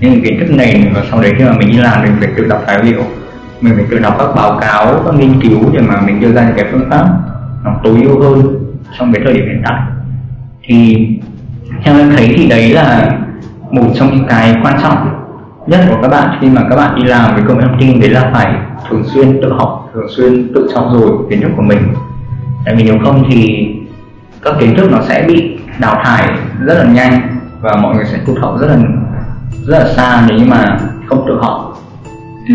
[0.00, 2.44] Những kiến thức nền và sau đấy khi mà mình đi làm mình phải tự
[2.44, 3.02] đọc tài liệu.
[3.60, 6.42] Mình phải tự đọc các báo cáo các nghiên cứu để mà mình đưa ra
[6.42, 7.06] những cái phương pháp
[7.64, 8.63] nó tối ưu hơn
[8.98, 9.80] trong cái thời điểm hiện tại.
[10.62, 11.08] Thì
[11.82, 13.18] theo em thấy thì đấy là
[13.70, 15.24] một trong những cái quan trọng
[15.66, 18.00] nhất của các bạn khi mà các bạn đi làm với công nghệ thông tin
[18.00, 18.54] đấy là phải
[18.88, 21.94] thường xuyên tự học, thường xuyên tự trau dồi kiến thức của mình.
[22.64, 23.68] Tại vì nếu không thì
[24.42, 26.28] các kiến thức nó sẽ bị đào thải
[26.60, 28.76] rất là nhanh và mọi người sẽ tụt hậu rất là
[29.66, 31.82] rất là xa nếu như mà không tự học.
[32.48, 32.54] Ừ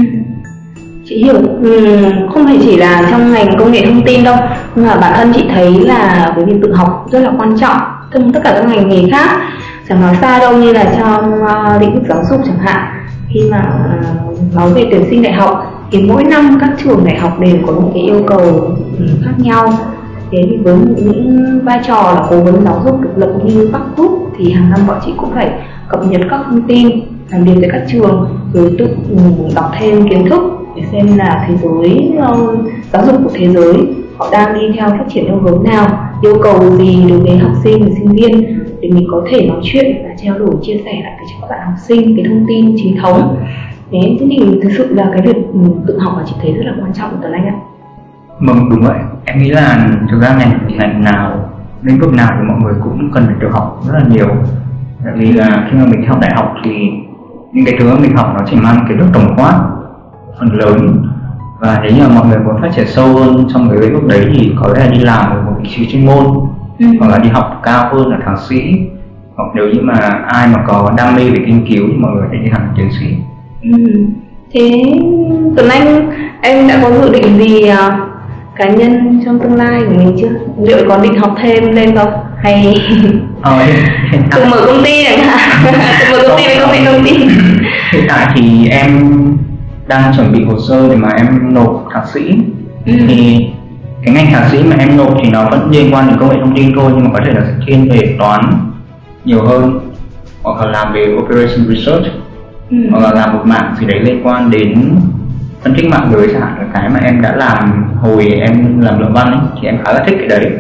[1.10, 4.36] chị hiểu ừ, không phải chỉ là trong ngành công nghệ thông tin đâu
[4.76, 7.78] mà bản thân chị thấy là cái việc tự học rất là quan trọng
[8.14, 9.30] trong tất cả các ngành nghề khác.
[9.90, 12.86] Chẳng nói xa đâu như là trong uh, lĩnh vực giáo dục chẳng hạn.
[13.34, 13.64] Khi mà
[14.32, 17.58] uh, nói về tuyển sinh đại học thì mỗi năm các trường đại học đều
[17.68, 18.76] có những cái yêu cầu
[19.26, 19.74] khác nhau.
[20.32, 23.82] Thế thì với những vai trò là cố vấn giáo dục độc lập như Bắc
[23.96, 25.52] Group thì hàng năm bọn chị cũng phải
[25.90, 26.90] cập nhật các thông tin
[27.30, 28.88] làm việc với các trường rồi tự
[29.56, 33.88] đọc thêm kiến thức để xem là thế giới um, giáo dục của thế giới,
[34.18, 37.52] họ đang đi theo phát triển theo hướng nào, yêu cầu gì đối với học
[37.64, 40.92] sinh và sinh viên, để mình có thể nói chuyện và trao đổi, chia sẻ
[41.04, 43.38] lại cho các bạn học sinh cái thông tin chính thống.
[43.92, 46.74] Thế thì thực sự là cái việc um, tự học là chị thấy rất là
[46.82, 47.56] quan trọng của Tuấn Anh ạ.
[48.40, 48.98] Vâng đúng vậy.
[49.26, 51.50] Em nghĩ là thực ra ngành ngành nào,
[51.82, 54.28] lĩnh vực nào thì mọi người cũng cần phải tự học rất là nhiều.
[55.04, 56.72] Tại vì là khi mà mình học đại học thì
[57.54, 59.62] những cái thứ mình học nó chỉ mang cái lớp tổng quát
[60.40, 61.06] phần lớn.
[61.60, 64.26] Và nếu như mọi người muốn phát triển sâu hơn trong cái lĩnh vực đấy
[64.34, 66.26] thì có lẽ là đi làm ở một vị trí chuyên môn
[66.80, 66.86] ừ.
[67.00, 68.80] hoặc là đi học cao hơn là thạc sĩ.
[69.36, 69.94] Hoặc nếu như mà
[70.28, 72.90] ai mà có đam mê về nghiên cứu thì mọi người phải đi học tiến
[73.00, 73.06] sĩ.
[73.64, 74.06] Ừ.
[74.54, 74.84] thế
[75.58, 77.94] Tuấn Anh em đã có dự định gì uh,
[78.56, 80.30] cá nhân trong tương lai của mình chưa?
[80.62, 82.14] Liệu có định học thêm lên không?
[82.44, 82.76] Hay
[83.42, 83.60] ờ,
[84.32, 85.74] tự mở công ty chẳng hạn.
[86.12, 87.30] Tự mở công ty với công nghệ thông tin
[87.92, 89.12] hiện tại thì em
[89.90, 92.38] đang chuẩn bị hồ sơ để mà em nộp thạc sĩ
[92.86, 92.94] ừ.
[93.08, 93.48] thì
[94.06, 96.36] cái ngành thạc sĩ mà em nộp thì nó vẫn liên quan đến công nghệ
[96.42, 98.42] thông tin thôi nhưng mà có thể là thiên về toán
[99.26, 99.80] nhiều hơn
[100.44, 102.06] hoặc là làm về operation research
[102.70, 102.78] ừ.
[102.92, 104.96] hoặc là làm một mạng gì đấy liên quan đến
[105.64, 109.00] phân tích mạng lưới chẳng hạn là cái mà em đã làm hồi em làm
[109.00, 110.52] luận văn ấy, thì em khá là thích cái đấy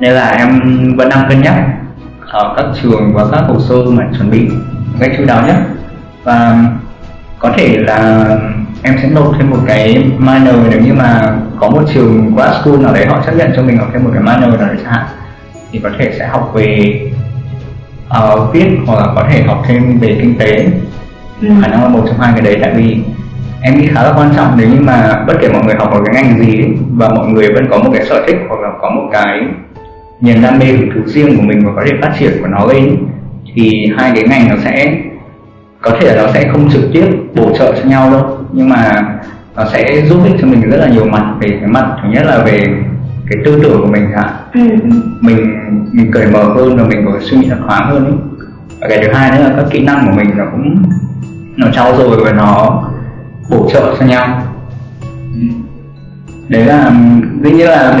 [0.00, 0.60] nên là em
[0.96, 1.54] vẫn đang cân nhắc
[2.26, 4.48] ở các trường và các hồ sơ mà chuẩn bị
[5.00, 5.56] cách chú đáo nhất
[6.24, 6.64] và
[7.38, 8.26] có thể là
[8.82, 12.76] em sẽ nộp thêm một cái minor nếu như mà có một trường grad school
[12.82, 14.92] nào đấy họ chấp nhận cho mình học thêm một cái minor nào đấy chẳng
[14.92, 15.04] hạn
[15.72, 17.00] thì có thể sẽ học về
[18.08, 20.66] uh, viết hoặc là có thể học thêm về kinh tế
[21.42, 21.48] ừ.
[21.62, 22.98] khả năng là một trong hai cái đấy tại vì
[23.62, 26.00] em nghĩ khá là quan trọng nếu như mà bất kể mọi người học ở
[26.04, 28.68] cái ngành gì ấy, và mọi người vẫn có một cái sở thích hoặc là
[28.80, 29.40] có một cái
[30.20, 32.96] niềm đam mê thú riêng của mình và có thể phát triển của nó lên
[33.54, 34.94] thì hai cái ngành nó sẽ
[35.86, 39.04] có thể là nó sẽ không trực tiếp bổ trợ cho nhau đâu nhưng mà
[39.56, 42.26] nó sẽ giúp ích cho mình rất là nhiều mặt về cái mặt thứ nhất
[42.26, 42.64] là về
[43.30, 44.60] cái tư tưởng của mình hả ừ.
[45.20, 45.58] mình
[45.92, 48.14] mình cởi mở hơn và mình có suy nghĩ thoáng hơn ấy.
[48.80, 50.82] và cái thứ hai nữa là các kỹ năng của mình nó cũng
[51.56, 52.82] nó trau dồi và nó
[53.50, 54.42] bổ trợ cho nhau
[56.48, 56.92] đấy là
[57.42, 57.98] dĩ nhiên là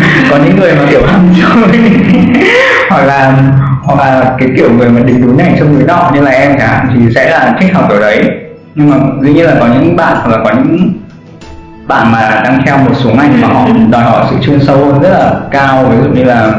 [0.30, 1.80] có những người mà kiểu ham chơi
[2.90, 3.36] hoặc là
[3.82, 6.58] hoặc là cái kiểu người mà định hướng này trong người nọ như là em
[6.58, 8.30] cả thì sẽ là thích học ở đấy.
[8.74, 10.92] Nhưng mà dĩ nhiên là có những bạn hoặc là có những
[11.86, 15.02] bạn mà đang theo một số ngành mà họ đòi hỏi sự chuyên sâu hơn
[15.02, 15.84] rất là cao.
[15.84, 16.52] Ví dụ như là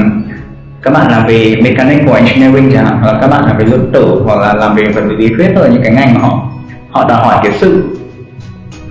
[0.81, 3.89] các bạn làm về mechanical engineering chẳng hạn, hoặc là các bạn làm về lượng
[3.93, 6.47] tử, hoặc là làm về vật lý thuyết hoặc là những cái ngành mà họ
[6.91, 7.97] họ đòi hỏi cái sự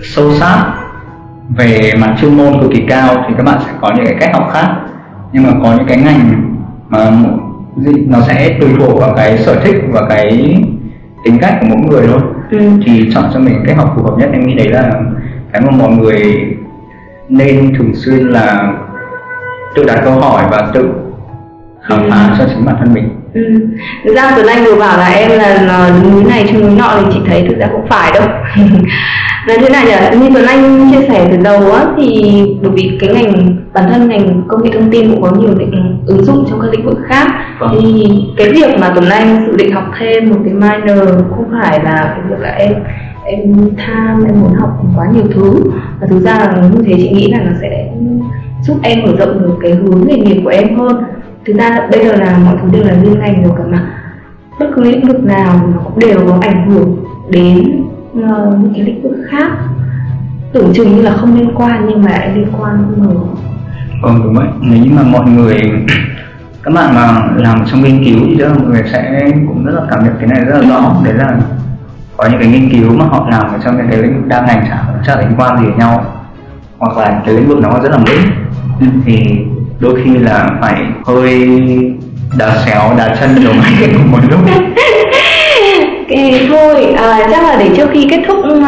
[0.02, 0.64] sâu sát
[1.56, 4.30] về mặt chuyên môn cực kỳ cao, thì các bạn sẽ có những cái cách
[4.32, 4.68] học khác.
[5.32, 6.54] Nhưng mà có những cái ngành
[6.88, 7.10] mà
[8.06, 10.56] nó sẽ tùy thuộc vào cái sở thích và cái
[11.24, 12.20] tính cách của mỗi người thôi.
[12.50, 12.58] Ừ.
[12.86, 15.00] thì chọn cho mình cách học phù hợp nhất em nghĩ đấy là
[15.52, 16.46] cái mà mọi người
[17.28, 18.74] nên thường xuyên là
[19.74, 20.90] tự đặt câu hỏi và tự
[21.82, 23.40] khám phá cho chính bản thân mình Ừ.
[24.04, 27.04] Thực ra Tuấn Anh vừa bảo là em là, núi này trên núi nọ thì
[27.12, 28.22] chị thấy thực ra cũng phải đâu
[29.46, 30.18] Là thế nào nhỉ?
[30.20, 34.08] Như Tuấn Anh chia sẻ từ đầu á thì bởi vì cái ngành bản thân
[34.08, 36.98] ngành công nghệ thông tin cũng có nhiều định ứng dụng trong các lĩnh vực
[37.08, 37.26] khác
[37.58, 37.70] Vâng.
[37.80, 41.80] thì cái việc mà Tuấn Anh dự định học thêm một cái minor không phải
[41.84, 42.72] là cái việc là em
[43.24, 45.62] em tham em muốn học quá nhiều thứ
[46.00, 47.88] và thực ra là như thế chị nghĩ là nó sẽ
[48.62, 51.04] giúp em mở rộng được cái hướng nghề nghiệp của em hơn
[51.46, 53.90] thực ra là bây giờ là mọi thứ đều là liên ngành rồi cả mà
[54.60, 57.82] bất cứ lĩnh vực nào nó cũng đều có ảnh hưởng đến
[58.14, 59.50] ờ, những cái lĩnh vực khác.
[60.52, 63.20] Tưởng chừng như là không liên quan nhưng mà lại liên quan không ngờ
[64.02, 64.48] Vâng đúng vậy.
[64.60, 65.60] Nếu như mà mọi người
[66.62, 69.82] các bạn mà làm trong nghiên cứu thì là mọi người sẽ cũng rất là
[69.90, 70.96] cảm nhận cái này rất là rõ.
[71.04, 71.38] Đấy là
[72.16, 74.46] có những cái nghiên cứu mà họ làm ở trong những cái lĩnh vực đa
[74.46, 76.04] ngành chả chả liên quan gì với nhau.
[76.78, 78.18] Hoặc là cái lĩnh vực nó rất là mới.
[79.04, 79.46] Thì
[79.80, 81.48] đôi khi là phải hơi
[82.38, 84.40] đá xéo đá chân nhiều máy cùng một lúc
[86.10, 88.64] Ok, thôi, à, chắc là để trước khi kết thúc uh,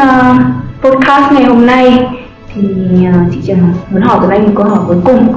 [0.81, 2.05] podcast ngày hôm nay
[2.53, 2.61] thì
[3.09, 3.53] uh, chị chỉ
[3.89, 5.33] muốn hỏi Tuấn Anh một câu hỏi cuối cùng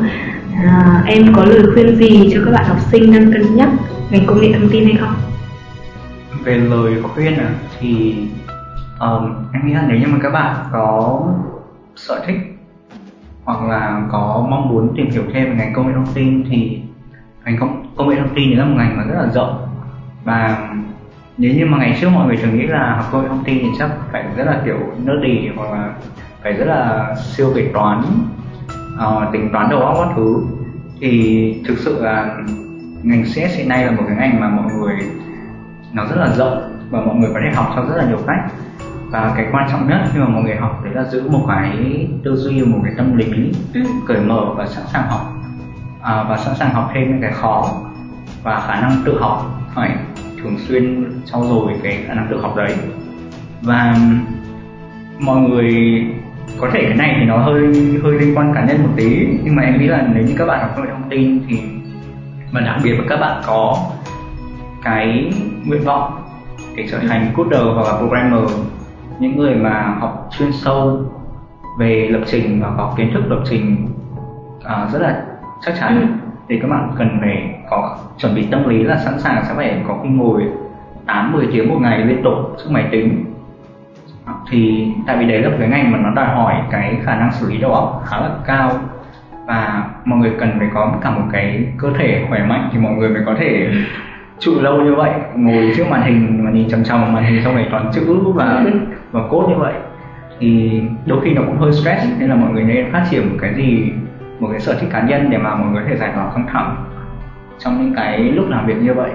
[0.65, 3.69] à, Em có lời khuyên gì cho các bạn học sinh đang cân nhắc
[4.11, 5.15] ngành công nghệ thông tin hay không?
[6.47, 8.15] về lời khuyên à thì
[9.01, 11.21] um, em nghĩ là nếu như mà các bạn có
[11.97, 12.56] sở thích
[13.47, 16.81] hoặc là có mong muốn tìm hiểu thêm về ngành công nghệ thông tin thì
[17.45, 19.69] ngành công, công nghệ thông tin là một ngành mà rất là rộng.
[20.25, 20.69] Và
[21.39, 23.59] nếu như mà ngày trước mọi người thường nghĩ là học công nghệ thông tin
[23.63, 25.93] thì chắc phải rất là kiểu nerdy hoặc là
[26.43, 28.03] phải rất là siêu về toán
[28.95, 30.43] uh, tính toán đầu óc các thứ.
[31.01, 32.37] Thì thực sự là
[33.03, 34.97] ngành CS hiện nay là một cái ngành mà mọi người
[35.93, 38.51] nó rất là rộng và mọi người có thể học theo rất là nhiều cách
[39.17, 42.07] và cái quan trọng nhất khi mà mọi người học đấy là giữ một cái
[42.25, 43.53] tư duy một cái tâm lý
[44.07, 45.21] cởi mở và sẵn sàng học.
[46.03, 47.71] À, và sẵn sàng học thêm những cái khó
[48.43, 49.91] và khả năng tự học phải
[50.43, 52.77] thường xuyên trau dồi cái khả năng tự học đấy.
[53.63, 53.97] Và
[55.21, 55.73] mọi người
[56.61, 59.57] có thể cái này thì nó hơi hơi liên quan cá nhân một tí nhưng
[59.57, 61.61] mà em nghĩ là nếu như các bạn học công nghệ thông tin thì
[62.53, 63.77] mà đặc biệt là các bạn có
[64.83, 65.33] cái
[65.65, 66.13] nguyện vọng
[66.77, 68.51] để trở thành coder hoặc là programmer
[69.19, 71.01] những người mà học chuyên sâu
[71.79, 73.89] về lập trình và có kiến thức lập trình
[74.65, 75.23] à, rất là
[75.61, 79.45] chắc chắn thì các bạn cần phải có chuẩn bị tâm lý là sẵn sàng
[79.49, 80.43] sẽ phải có khi ngồi
[81.07, 83.25] 8 10 tiếng một ngày liên tục trước máy tính.
[84.51, 87.51] Thì tại vì đấy là cái ngành mà nó đòi hỏi cái khả năng xử
[87.51, 88.71] lý đầu óc khá là cao
[89.47, 92.93] và mọi người cần phải có cả một cái cơ thể khỏe mạnh thì mọi
[92.93, 93.69] người mới có thể
[94.39, 97.55] trụ lâu như vậy ngồi trước màn hình mà nhìn chằm chằm màn hình xong
[97.55, 98.65] rồi toán chữ và
[99.17, 99.75] và code như vậy
[100.41, 102.07] thì đôi khi nó cũng hơi stress.
[102.19, 103.93] Nên là mọi người nên phát triển một cái gì
[104.41, 106.47] một cái sở thích cá nhân để mà mọi người có thể giải tỏa căng
[106.53, 106.77] thẳng
[107.59, 109.11] trong những cái lúc làm việc như vậy.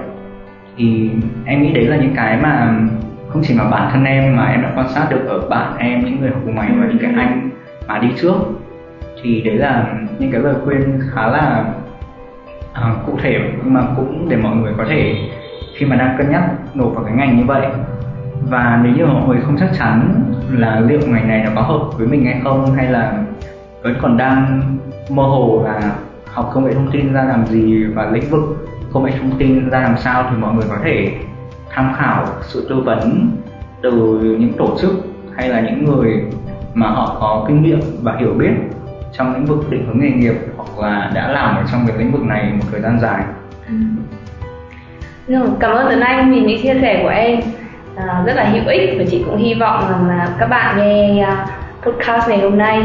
[0.76, 1.10] Thì
[1.44, 2.74] em nghĩ đấy là những cái mà
[3.28, 6.04] không chỉ mà bản thân em mà em đã quan sát được ở bạn em
[6.04, 7.50] những người học cùng mày và những cái anh
[7.88, 8.34] mà đi trước.
[9.22, 11.64] Thì đấy là những cái lời khuyên khá là
[12.72, 15.14] à, cụ thể nhưng mà cũng để mọi người có thể
[15.76, 16.42] khi mà đang cân nhắc
[16.74, 17.66] nộp vào cái ngành như vậy
[18.48, 21.98] và nếu như mọi người không chắc chắn là liệu ngành này nó có hợp
[21.98, 23.22] với mình hay không hay là
[23.82, 24.62] vẫn còn đang
[25.10, 25.92] mơ hồ là
[26.32, 29.70] học công nghệ thông tin ra làm gì và lĩnh vực công nghệ thông tin
[29.70, 31.12] ra làm sao thì mọi người có thể
[31.70, 33.30] tham khảo sự tư vấn
[33.82, 34.90] từ những tổ chức
[35.36, 36.22] hay là những người
[36.74, 38.52] mà họ có kinh nghiệm và hiểu biết
[39.12, 42.12] trong lĩnh vực định hướng nghề nghiệp hoặc là đã làm ở trong cái lĩnh
[42.12, 43.24] vực này một thời gian dài.
[43.68, 43.74] Ừ.
[45.28, 47.40] Rồi, cảm ơn Tuấn Anh vì những chia sẻ của em
[47.96, 51.26] Ờ, rất là hữu ích và chị cũng hy vọng rằng là các bạn nghe
[51.26, 51.48] uh,
[51.82, 52.82] podcast ngày hôm nay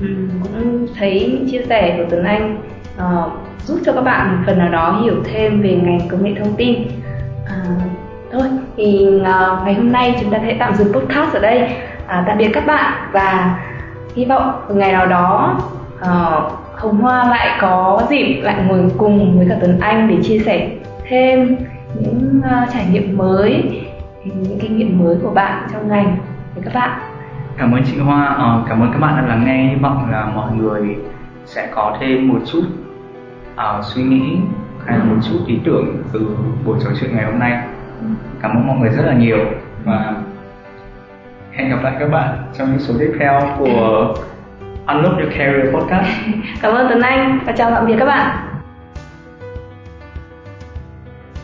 [0.00, 2.58] um, cũng thấy những chia sẻ của Tuấn Anh
[2.96, 3.32] uh,
[3.64, 6.54] giúp cho các bạn một phần nào đó hiểu thêm về ngành công nghệ thông
[6.56, 6.82] tin.
[7.42, 7.82] uh,
[8.32, 8.42] thôi
[8.76, 11.62] thì uh, ngày hôm nay chúng ta sẽ tạm dừng podcast ở đây.
[12.04, 13.58] uh, tạm biệt các bạn và
[14.14, 15.60] hy vọng một ngày nào đó
[16.00, 20.38] uh, Hồng Hoa lại có dịp lại ngồi cùng với cả Tuấn Anh để chia
[20.38, 20.68] sẻ
[21.08, 21.56] thêm
[21.94, 23.80] những uh, trải nghiệm mới
[24.24, 26.16] những kinh nghiệm mới của bạn trong ngành
[26.54, 27.00] với các bạn
[27.56, 29.68] Cảm ơn chị Hoa, ờ, cảm ơn các bạn đã lắng nghe.
[29.68, 30.96] Hy vọng là mọi người
[31.44, 32.62] sẽ có thêm một chút
[33.54, 34.36] uh, suy nghĩ
[34.86, 37.62] hay là một chút ý tưởng từ buổi trò chuyện ngày hôm nay.
[38.42, 39.38] Cảm ơn mọi người rất là nhiều
[39.84, 40.14] và
[41.52, 44.14] hẹn gặp lại các bạn trong những số tiếp theo của
[44.86, 46.08] Unlock Your Career Podcast.
[46.62, 48.36] cảm ơn Tuấn Anh và chào tạm biệt các bạn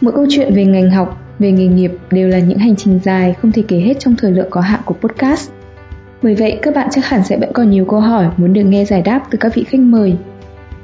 [0.00, 3.35] Mỗi câu chuyện về ngành học, về nghề nghiệp đều là những hành trình dài
[3.42, 5.51] không thể kể hết trong thời lượng có hạn của podcast.
[6.22, 8.85] Bởi vậy, các bạn chắc hẳn sẽ vẫn còn nhiều câu hỏi muốn được nghe
[8.85, 10.16] giải đáp từ các vị khách mời.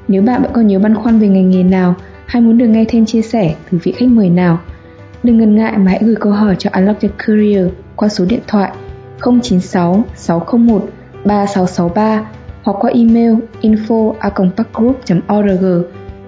[0.07, 2.85] Nếu bạn vẫn còn nhiều băn khoăn về ngành nghề nào, hay muốn được nghe
[2.87, 4.59] thêm chia sẻ từ vị khách mời nào,
[5.23, 8.41] đừng ngần ngại mà hãy gửi câu hỏi cho Unlock Your Career qua số điện
[8.47, 8.71] thoại
[9.21, 10.89] 096 601
[11.25, 12.25] 3663
[12.63, 14.85] hoặc qua email info.org.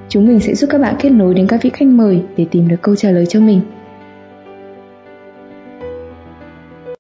[0.09, 2.67] Chúng mình sẽ giúp các bạn kết nối đến các vị khách mời để tìm
[2.67, 3.61] được câu trả lời cho mình.